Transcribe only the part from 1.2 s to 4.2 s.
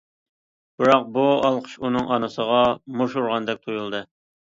ئالقىش ئۇنىڭ ئانىسىغا مۇش ئۇرغاندەك تۇيۇلدى.